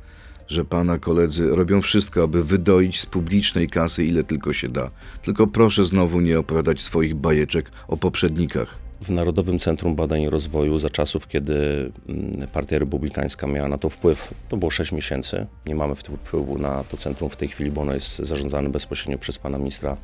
[0.48, 4.90] że pana koledzy robią wszystko, aby wydoić z publicznej kasy ile tylko się da?
[5.22, 8.78] Tylko proszę znowu nie opowiadać swoich bajeczek o poprzednikach.
[9.00, 11.54] W Narodowym Centrum Badań i Rozwoju za czasów, kiedy
[12.08, 15.46] mm, Partia Republikańska miała na to wpływ, to było 6 miesięcy.
[15.66, 19.38] Nie mamy wpływu na to centrum w tej chwili, bo ono jest zarządzane bezpośrednio przez
[19.38, 19.96] pana ministra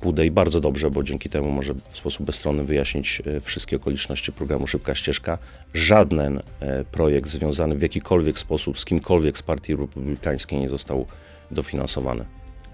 [0.00, 4.32] Pudę i bardzo dobrze, bo dzięki temu może w sposób bezstronny wyjaśnić e, wszystkie okoliczności
[4.32, 5.38] programu Szybka Ścieżka.
[5.74, 11.06] Żaden e, projekt związany w jakikolwiek sposób z kimkolwiek z Partii Republikańskiej nie został
[11.50, 12.24] dofinansowany.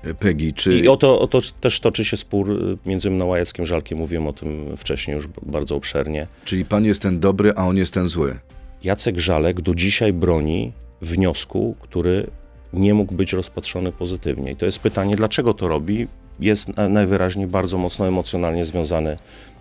[0.04, 0.74] Y, Peggy, czy...
[0.74, 3.98] I o to, o to też toczy się spór między mną a Jackiem Żalkiem.
[3.98, 6.26] Mówiłem o tym wcześniej już bardzo obszernie.
[6.44, 8.38] Czyli pan jest ten dobry, a on jest ten zły?
[8.84, 12.26] Jacek Żalek do dzisiaj broni wniosku, który
[12.72, 14.52] nie mógł być rozpatrzony pozytywnie.
[14.52, 16.06] I to jest pytanie, dlaczego to robi?
[16.40, 19.16] Jest na- najwyraźniej bardzo mocno emocjonalnie związany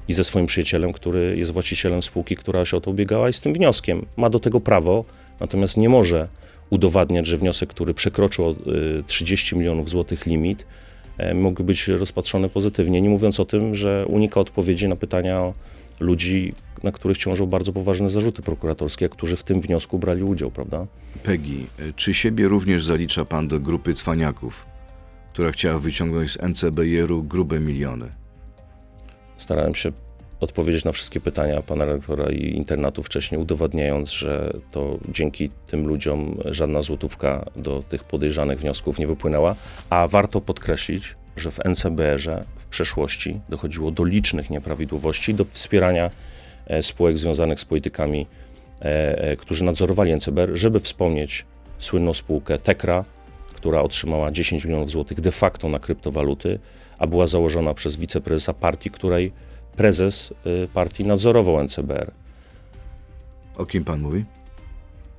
[0.07, 3.39] i ze swoim przyjacielem, który jest właścicielem spółki, która się o to ubiegała i z
[3.39, 4.05] tym wnioskiem.
[4.17, 5.05] Ma do tego prawo,
[5.39, 6.27] natomiast nie może
[6.69, 10.65] udowadniać, że wniosek, który przekroczył o, y, 30 milionów złotych limit,
[11.17, 13.01] e, mógł być rozpatrzony pozytywnie.
[13.01, 15.53] Nie mówiąc o tym, że unika odpowiedzi na pytania
[15.99, 20.85] ludzi, na których ciążą bardzo poważne zarzuty prokuratorskie, którzy w tym wniosku brali udział, prawda?
[21.23, 24.65] Peggy, y, czy siebie również zalicza pan do grupy cwaniaków,
[25.37, 28.09] która chciała wyciągnąć z NCBR-u grube miliony?
[29.37, 29.91] Starałem się
[30.39, 36.37] odpowiedzieć na wszystkie pytania pana redaktora i internatu wcześniej, udowadniając, że to dzięki tym ludziom
[36.45, 39.55] żadna złotówka do tych podejrzanych wniosków nie wypłynęła,
[39.89, 46.09] a warto podkreślić, że w NCBR-ze w przeszłości dochodziło do licznych nieprawidłowości, do wspierania
[46.67, 48.27] e, spółek związanych z politykami,
[48.81, 51.45] e, e, którzy nadzorowali NCBR, żeby wspomnieć
[51.79, 53.05] słynną spółkę Tekra,
[53.67, 56.59] która otrzymała 10 milionów złotych de facto na kryptowaluty,
[56.97, 59.31] a była założona przez wiceprezesa partii, której
[59.75, 62.11] prezes y, partii nadzorował NCBR.
[63.57, 64.25] O kim pan mówi?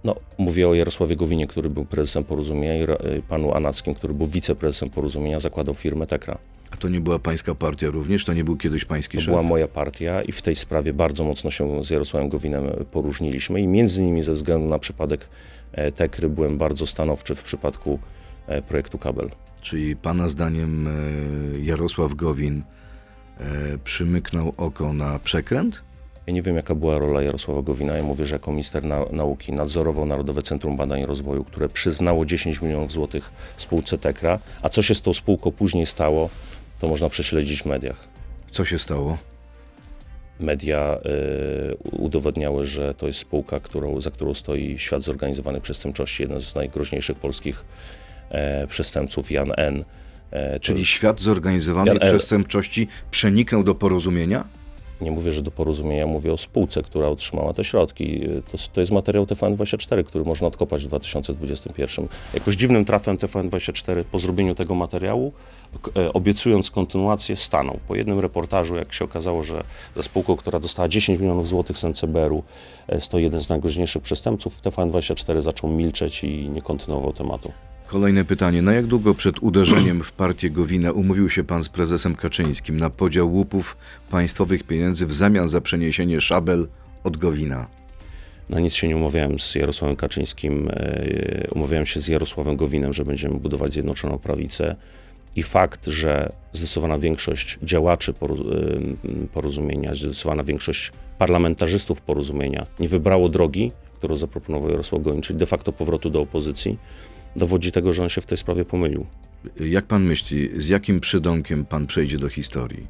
[0.05, 4.27] No, mówię o Jarosławie Gowinie, który był prezesem porozumienia i y, panu Anackim, który był
[4.27, 6.39] wiceprezesem porozumienia, zakładał firmę Tekra.
[6.71, 8.25] A to nie była pańska partia również?
[8.25, 9.31] To nie był kiedyś pański To szef?
[9.31, 13.69] była moja partia i w tej sprawie bardzo mocno się z Jarosławem Gowinem poróżniliśmy i
[13.69, 15.29] między innymi ze względu na przypadek
[15.73, 17.99] e, Tekry byłem bardzo stanowczy w przypadku
[18.67, 19.31] projektu Kabel.
[19.61, 20.91] Czyli pana zdaniem e,
[21.61, 22.63] Jarosław Gowin
[23.41, 23.45] e,
[23.85, 25.83] przymyknął oko na przekręt?
[26.27, 27.97] Ja nie wiem, jaka była rola Jarosława Gowina.
[27.97, 32.27] Ja mówię, że jako minister na, nauki nadzorował Narodowe Centrum Badań i Rozwoju, które przyznało
[32.27, 34.39] 10 milionów złotych spółce Tekra.
[34.63, 36.31] A co się z tą spółką później stało,
[36.81, 38.09] to można prześledzić w mediach.
[38.51, 39.19] Co się stało?
[40.41, 40.99] Media
[41.73, 46.55] y, udowadniały, że to jest spółka, którą, za którą stoi świat zorganizowanej przestępczości, jeden z
[46.55, 48.08] najgroźniejszych polskich e,
[48.69, 49.85] przestępców, Jan N.
[50.31, 54.45] E, Czyli świat zorganizowanej Jan przestępczości przeniknął do porozumienia?
[55.01, 58.21] nie mówię, że do porozumienia, mówię o spółce, która otrzymała te środki.
[58.53, 62.09] To, to jest materiał TVN24, który można odkopać w 2021.
[62.35, 65.33] Jakoś dziwnym trafem TVN24 po zrobieniu tego materiału,
[65.97, 67.79] e, obiecując kontynuację, stanął.
[67.89, 69.65] Po jednym reportażu, jak się okazało, że
[69.97, 72.43] za spółką, która dostała 10 milionów złotych z NCBR-u,
[72.89, 77.53] e, stoi jeden z najgroźniejszych przestępców, TVN24 zaczął milczeć i nie kontynuował tematu.
[77.89, 78.63] Kolejne pytanie.
[78.63, 82.91] Na jak długo przed uderzeniem w partię Gowina umówił się pan z prezesem Kaczyńskim na
[82.91, 83.77] podział łupów
[84.11, 86.69] państwowych pieniędzy w zamian za przeniesienie szabel
[87.05, 87.67] od Gowina?
[88.49, 90.69] Na nic się nie umawiałem z Jarosławem Kaczyńskim.
[90.71, 94.77] e, Umawiałem się z Jarosławem Gowinem, że będziemy budować Zjednoczoną Prawicę.
[95.37, 98.15] I fakt, że zdecydowana większość działaczy
[99.33, 106.11] porozumienia, zdecydowana większość parlamentarzystów porozumienia nie wybrało drogi, którą zaproponował Jarosław czyli de facto powrotu
[106.11, 106.79] do opozycji,
[107.37, 109.07] dowodzi tego, że on się w tej sprawie pomylił.
[109.61, 112.87] Jak pan myśli, z jakim przydomkiem pan przejdzie do historii?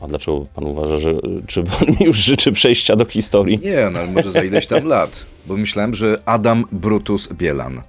[0.00, 1.14] A dlaczego pan uważa, że
[1.46, 3.58] czy pan mi już życzy przejścia do historii?
[3.58, 5.26] Nie, no ale może za ileś tam lat.
[5.46, 7.80] Bo myślałem, że Adam Brutus Bielan.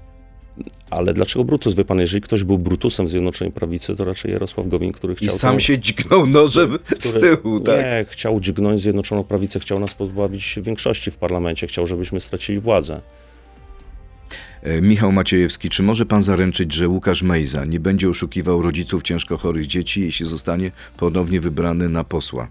[0.90, 1.76] Ale dlaczego Brutus?
[1.76, 5.16] Wie pan, jeżeli ktoś był Brutusem w Zjednoczonej Prawicy, to raczej Jarosław Gowin, który I
[5.16, 5.38] chciał...
[5.38, 7.78] sam to- się dźgnął nożem z który- tyłu, tak?
[7.86, 13.02] Nie, chciał dźgnąć Zjednoczoną Prawicę, chciał nas pozbawić większości w parlamencie, chciał, żebyśmy stracili władzę.
[14.64, 19.38] E, Michał Maciejewski, czy może pan zaręczyć, że Łukasz Mejza nie będzie oszukiwał rodziców ciężko
[19.38, 22.48] chorych dzieci, jeśli zostanie ponownie wybrany na posła?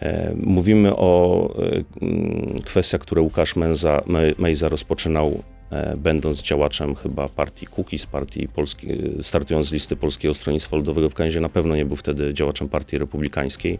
[0.00, 5.42] E, Mówimy o e, mm, kwestiach, które Łukasz Menza, Me- Mejza rozpoczynał,
[5.96, 8.86] będąc działaczem chyba partii Kukiz, partii Polski,
[9.22, 12.98] startując z listy Polskiego Stronnictwa Ludowego w Kanadzie, na pewno nie był wtedy działaczem partii
[12.98, 13.78] republikańskiej.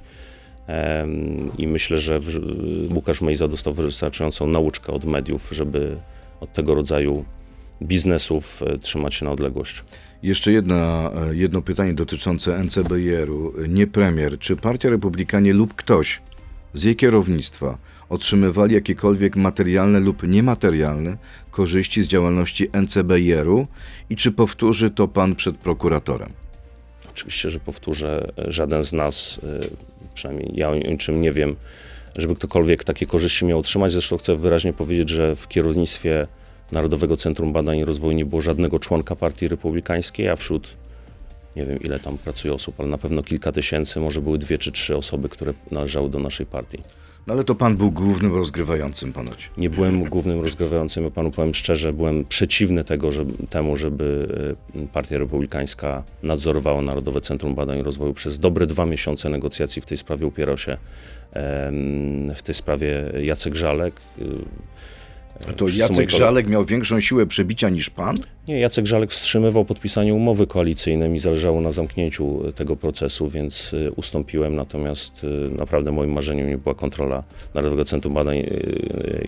[1.58, 2.20] I myślę, że
[2.94, 5.96] Łukasz Mejza dostał wystarczającą nauczkę od mediów, żeby
[6.44, 7.24] od tego rodzaju
[7.82, 9.84] biznesów e, trzymać się na odległość.
[10.22, 13.52] Jeszcze jedna, e, jedno pytanie dotyczące NCBR-u.
[13.68, 16.22] Nie premier, czy Partia Republikanie lub ktoś
[16.74, 17.78] z jej kierownictwa
[18.08, 21.16] otrzymywali jakiekolwiek materialne lub niematerialne
[21.50, 23.66] korzyści z działalności NCBR-u
[24.10, 26.32] i czy powtórzy to pan przed prokuratorem?
[27.10, 29.40] Oczywiście, że powtórzę, żaden z nas,
[30.14, 31.56] przynajmniej ja o niczym nie wiem,
[32.16, 33.92] żeby ktokolwiek takie korzyści miał otrzymać.
[33.92, 36.26] Zresztą chcę wyraźnie powiedzieć, że w kierownictwie
[36.72, 40.76] Narodowego Centrum Badań i Rozwoju nie było żadnego członka Partii Republikańskiej, a wśród
[41.56, 44.72] nie wiem ile tam pracuje osób, ale na pewno kilka tysięcy, może były dwie czy
[44.72, 46.78] trzy osoby, które należały do naszej partii.
[47.26, 49.50] No ale to pan był głównym rozgrywającym ponoć.
[49.56, 53.10] Nie byłem głównym rozgrywającym, ja panu powiem szczerze, byłem przeciwny tego,
[53.50, 54.28] temu, żeby
[54.76, 58.14] y, Partia Republikańska nadzorowała Narodowe Centrum Badań i Rozwoju.
[58.14, 60.76] Przez dobre dwa miesiące negocjacji w tej sprawie upierał się
[62.34, 63.94] w tej sprawie Jacek Żalek.
[65.48, 68.16] A to Jacek Żalek miał większą siłę przebicia niż pan?
[68.48, 73.92] Nie, Jacek Żalek wstrzymywał podpisanie umowy koalicyjnej, mi zależało na zamknięciu tego procesu, więc y,
[73.96, 75.26] ustąpiłem, natomiast
[75.58, 77.22] naprawdę moim marzeniem nie była kontrola
[77.54, 78.42] Narodowego Centrum Badań i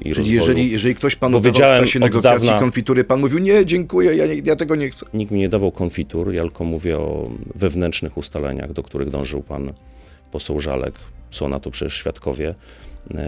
[0.03, 0.35] Czyli Rozwoju.
[0.35, 4.27] jeżeli, jeżeli ktoś panu dawał w czasie negocjacji dawna- konfitury, pan mówił, nie, dziękuję, ja,
[4.27, 5.07] nie, ja tego nie chcę.
[5.15, 9.73] Nikt mi nie dawał konfitur, ja tylko mówię o wewnętrznych ustaleniach, do których dążył pan
[10.33, 10.95] poseł Żalek.
[11.31, 12.55] Są na to przecież świadkowie, e,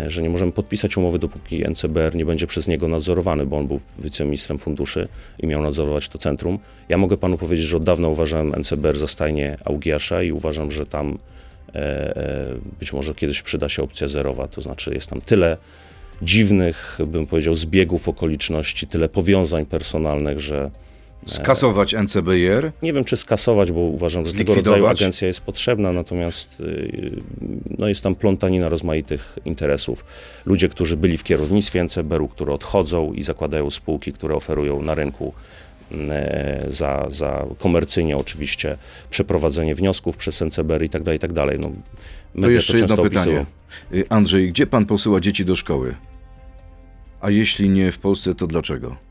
[0.06, 3.80] że nie możemy podpisać umowy, dopóki NCBR nie będzie przez niego nadzorowany, bo on był
[3.98, 5.08] wiceministrem funduszy
[5.42, 6.58] i miał nadzorować to centrum.
[6.88, 10.86] Ja mogę panu powiedzieć, że od dawna uważałem NCBR za stajnię Augiasza i uważam, że
[10.86, 11.18] tam
[11.74, 15.56] e, e, być może kiedyś przyda się opcja zerowa, to znaczy jest tam tyle
[16.22, 20.70] dziwnych, bym powiedział, zbiegów okoliczności, tyle powiązań personalnych, że
[21.26, 26.60] Skasować NCBR, nie wiem, czy skasować, bo uważam, że tego rodzaju agencja jest potrzebna, natomiast
[26.60, 27.10] yy,
[27.78, 30.04] no jest tam plątanina rozmaitych interesów.
[30.46, 35.32] Ludzie, którzy byli w kierownictwie NCBR-u, które odchodzą i zakładają spółki, które oferują na rynku
[35.92, 38.76] e, za, za komercyjnie oczywiście
[39.10, 41.58] przeprowadzenie wniosków przez NCBR i tak dalej, i tak dalej.
[41.58, 41.72] No,
[42.42, 43.24] to jeszcze często jedno opisują.
[43.24, 44.02] pytanie.
[44.02, 45.94] Y, Andrzej, gdzie pan posyła dzieci do szkoły?
[47.20, 49.07] A jeśli nie w Polsce, to dlaczego?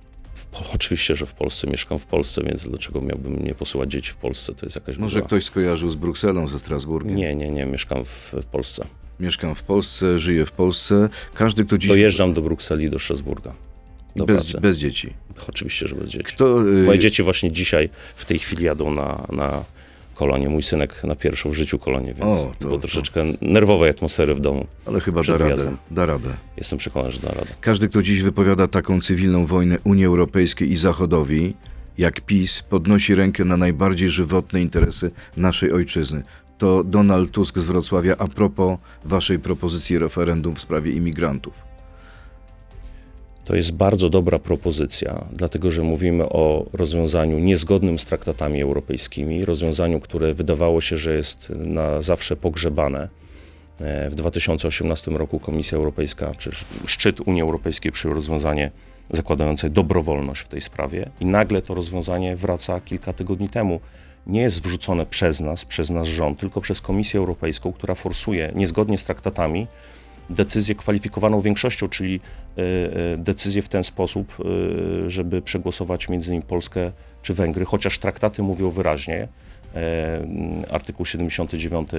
[0.74, 4.56] Oczywiście, że w Polsce mieszkam w Polsce, więc dlaczego miałbym nie posyłać dzieci w Polsce?
[4.56, 7.16] To jest jakaś Może ktoś skojarzył z Brukselą, ze Strasburgiem?
[7.16, 8.88] Nie, nie, nie, mieszkam w, w Polsce.
[9.20, 11.10] Mieszkam w Polsce, żyję w Polsce.
[11.34, 11.90] Każdy, kto dziś...
[11.90, 13.54] Dojeżdżam do Brukseli do Strasburga.
[14.16, 15.14] Do bez, bez dzieci.
[15.50, 16.24] Oczywiście, że bez dzieci.
[16.24, 19.64] Kto, y, Moje dzieci właśnie dzisiaj, w tej chwili jadą na, na
[20.18, 20.50] kolonię.
[20.50, 24.36] Mój synek na pierwszą w życiu kolonię, więc O, to- było to- troszeczkę nerwowej atmosfery
[24.36, 24.66] w domu.
[24.86, 25.76] Ale chyba da radę.
[25.92, 26.30] Da radę.
[26.58, 27.48] Jestem przekonany, że da radę.
[27.62, 31.54] Każdy, kto dziś wypowiada taką cywilną wojnę Unii Europejskiej i Zachodowi,
[31.98, 36.24] jak PiS, podnosi rękę na najbardziej żywotne interesy naszej ojczyzny.
[36.58, 41.54] to Donald Tusk z Wrocławia a propos waszej propozycji referendum w sprawie imigrantów.
[43.48, 50.00] To jest bardzo dobra propozycja, dlatego że mówimy o rozwiązaniu niezgodnym z traktatami europejskimi, rozwiązaniu,
[50.00, 53.10] które wydawało się, że jest na zawsze pogrzebane.
[53.82, 56.52] E, W 2018 roku Komisja Europejska, czy
[56.86, 58.72] szczyt Unii Europejskiej przyjął rozwiązanie
[59.10, 63.80] zakładające dobrowolność w tej sprawie i nagle to rozwiązanie wraca kilka tygodni temu.
[64.28, 68.98] Nie jest wrzucone przez nas, przez nasz rząd, tylko przez Komisję Europejską, która forsuje niezgodnie
[68.98, 69.68] z traktatami
[70.30, 72.20] decyzję kwalifikowaną większością, czyli
[72.58, 72.62] e,
[73.14, 78.44] e, decyzję w ten sposób, e, żeby przegłosować między innymi Polskę czy Węgry, chociaż traktaty
[78.44, 79.28] mówią wyraźnie,
[80.72, 81.90] artykuł 79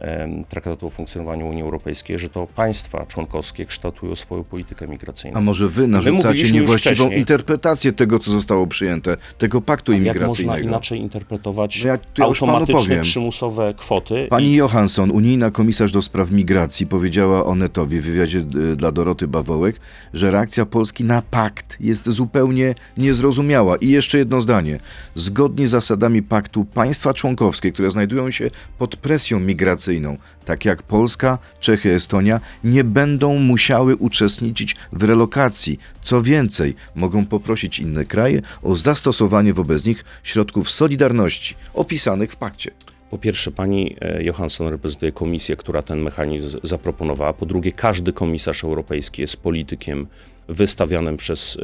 [0.00, 5.38] e, Traktatu o funkcjonowaniu Unii Europejskiej, że to państwa członkowskie kształtują swoją politykę migracyjną.
[5.38, 10.68] A może wy narzucacie niewłaściwą interpretację tego, co zostało przyjęte, tego paktu Jak można imigracyjnego?
[10.68, 14.26] inaczej interpretować No ja panu automatyczne przymusowe kwoty?
[14.30, 18.38] Pani Johansson, unijna komisarz do spraw migracji, powiedziała Onetowi w wywiadzie
[18.72, 19.80] y, dla Doroty Bawołek,
[20.14, 23.76] że reakcja Polski na pakt jest zupełnie niezrozumiała.
[23.76, 24.78] I jeszcze jedno zdanie.
[25.14, 31.38] Zgodnie z zasadami paktu państwa członkowskie, które znajdują się pod presją migracyjną, tak jak Polska,
[31.60, 35.78] Czechy, Estonia, nie będą musiały uczestniczyć w relokacji.
[36.00, 42.70] Co więcej, mogą poprosić inne kraje o zastosowanie wobec nich środków solidarności opisanych w pakcie.
[43.12, 47.32] Po pierwsze, pani e, Johansson reprezentuje komisję, która ten mechanizm zaproponowała.
[47.32, 50.06] Po drugie, każdy komisarz europejski jest politykiem
[50.48, 51.60] wystawianym przez y,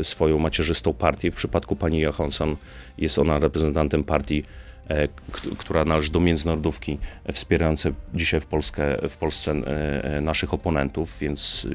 [0.00, 1.30] y, swoją macierzystą partię.
[1.30, 2.56] W przypadku pani Johansson
[2.98, 4.42] jest ona reprezentantem partii,
[4.88, 5.08] e,
[5.58, 11.16] która należy do międzynarodówki e, wspierającej dzisiaj w, Polskę, w Polsce e, e, naszych oponentów,
[11.20, 11.66] więc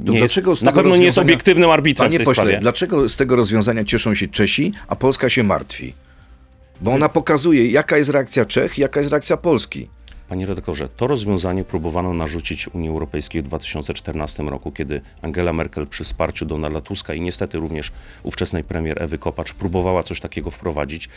[0.00, 2.60] nie jest, na pewno nie jest obiektywnym arbitrem w Panie tej pośle, sprawie.
[2.60, 5.94] dlaczego z tego rozwiązania cieszą się Czesi, a Polska się martwi?
[6.80, 9.88] Bo ona pokazuje, jaka jest reakcja Czech, jaka jest reakcja Polski.
[10.28, 16.04] Panie redaktorze, to rozwiązanie próbowano narzucić Unii Europejskiej w 2014 roku, kiedy Angela Merkel przy
[16.04, 21.08] wsparciu Donalda Tuska i niestety również ówczesnej premier Ewy Kopacz próbowała coś takiego wprowadzić.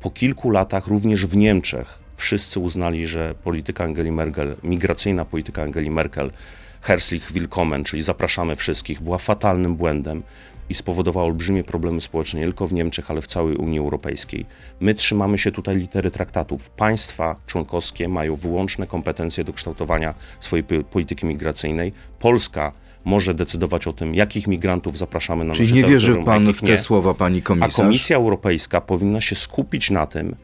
[0.00, 5.90] Po kilku latach również w Niemczech wszyscy uznali, że polityka Angeli Merkel, migracyjna polityka Angeli
[5.90, 6.30] Merkel,
[6.80, 10.22] Herzlich Willkommen, czyli zapraszamy wszystkich, była fatalnym błędem
[10.70, 14.46] i spowodowała olbrzymie problemy społeczne nie tylko w Niemczech, ale w całej Unii Europejskiej.
[14.80, 16.70] My trzymamy się tutaj litery traktatów.
[16.70, 21.92] Państwa członkowskie mają wyłączne kompetencje do kształtowania swojej po- polityki migracyjnej.
[22.18, 22.72] Polska
[23.04, 26.60] może decydować o tym, jakich migrantów zapraszamy na Czyli nasze nie wierzy a pan w
[26.60, 26.78] te nie.
[26.78, 27.76] słowa pani A komisarz?
[27.76, 30.36] Komisja Europejska powinna się skupić na tym,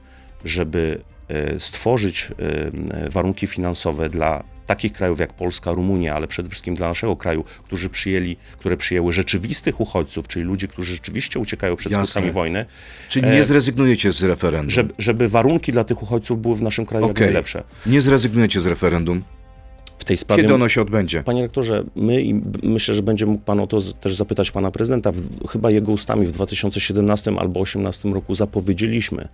[0.45, 6.75] żeby e, stworzyć e, warunki finansowe dla takich krajów jak Polska, Rumunia, ale przede wszystkim
[6.75, 11.93] dla naszego kraju, którzy przyjęli, które przyjęły rzeczywistych uchodźców, czyli ludzi, którzy rzeczywiście uciekają przed
[11.93, 12.07] Jasne.
[12.07, 12.67] skutkami wojny,
[13.09, 14.71] Czyli e, nie zrezygnujecie z referendum?
[14.71, 17.27] żeby, żeby warunki dla tych uchodźców były w naszym kraju jak Okej.
[17.27, 17.63] najlepsze.
[17.87, 19.23] Nie zrezygnujecie z referendum?
[19.99, 21.23] W tej sprawie Kiedy ono się odbędzie?
[21.23, 25.13] Panie rektorze, my i myślę, że będzie mógł pan o to też zapytać pana prezydenta.
[25.13, 29.29] W, chyba jego ustami w 2017 albo 2018 roku zapowiedzieliśmy,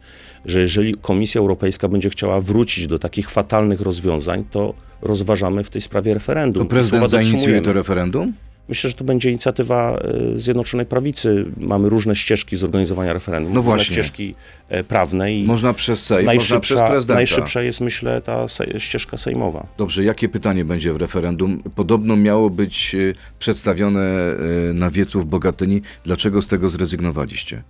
[0.46, 5.82] że jeżeli Komisja Europejska będzie chciała wrócić do takich fatalnych rozwiązań, to rozważamy w tej
[5.82, 6.62] sprawie referendum.
[6.62, 8.32] To prezydent zainicjuje to referendum?
[8.70, 11.44] Myślę, że to będzie inicjatywa e, Zjednoczonej Prawicy.
[11.56, 13.94] Mamy różne ścieżki zorganizowania referendum, No różne właśnie.
[13.94, 14.34] ścieżki
[14.68, 17.14] e, prawne i Można przez Sejm, można przez prezydenta.
[17.14, 18.46] najszybsza jest, myślę, ta
[18.78, 19.66] ścieżka sejmowa.
[19.78, 21.62] Dobrze, jakie pytanie będzie w referendum?
[21.74, 22.98] Podobno miało być e,
[23.38, 24.36] przedstawione e,
[24.74, 25.82] na wiecu w Bogatyni.
[26.04, 27.62] Dlaczego z tego zrezygnowaliście?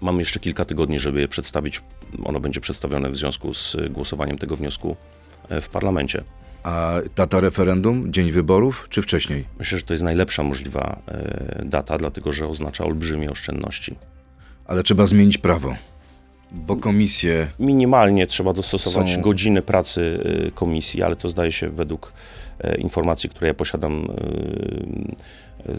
[0.00, 1.80] Mamy jeszcze kilka tygodni, żeby je przedstawić.
[2.24, 4.96] Ono będzie przedstawione w związku z y, głosowaniem tego wniosku
[5.48, 6.24] e, w parlamencie.
[6.68, 8.12] A data referendum?
[8.12, 9.44] Dzień wyborów czy wcześniej?
[9.58, 13.94] Myślę, że to jest najlepsza możliwa e, data, dlatego że oznacza olbrzymie oszczędności.
[14.66, 15.74] Ale trzeba zmienić prawo.
[16.52, 22.12] Bo komisje Minimalnie trzeba dostosować Są- godziny pracy e, komisji, ale to zdaje się według
[22.60, 24.08] e, informacji, które ja posiadam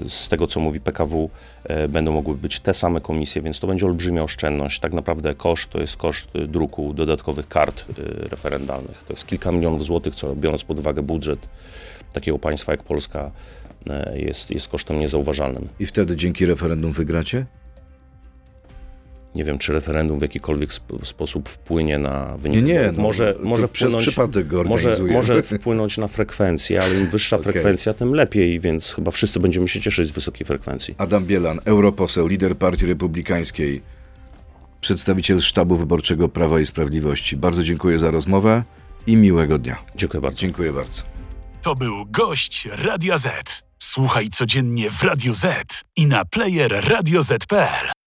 [0.08, 1.30] z tego, co mówi PKW,
[1.64, 4.80] e, będą mogły być te same komisje, więc to będzie olbrzymia oszczędność.
[4.80, 7.94] Tak naprawdę koszt to jest koszt druku dodatkowych kart e,
[8.30, 9.04] referendalnych.
[9.04, 11.40] To jest kilka milionów złotych, co biorąc pod uwagę budżet
[12.14, 13.32] takiego państwa jak Polska
[13.90, 15.68] e, jest, jest kosztem niezauważalnym.
[15.80, 17.46] i wtedy dzięki referendum wygracie?
[19.36, 22.92] Nie wiem, czy referendum w jakikolwiek sp- sposób wpłynie na wynik Nie, nie.
[22.92, 27.08] No, może, to może przez wpłynąć, przypadek go może, może wpłynąć na frekwencję, ale im
[27.08, 27.52] wyższa Okej.
[27.54, 30.96] frekwencja, tym lepiej, więc chyba wszyscy będziemy się cieszyć z wysokiej frekwencji.
[30.98, 33.82] Adam Bielan, europoseł, lider Partii Republikańskiej,
[34.82, 37.38] przedstawiciel sztabu wyborczego Prawa i Sprawiedliwości.
[37.38, 38.64] Bardzo dziękuję za rozmowę
[39.08, 39.78] i miłego dnia.
[39.96, 40.38] Dziękuję bardzo.
[40.38, 41.04] Dziękuję bardzo.
[41.62, 43.64] To był gość Radia Z.
[43.80, 45.46] Słuchaj codziennie w Radio Z
[45.96, 47.99] i na player radioz.pl.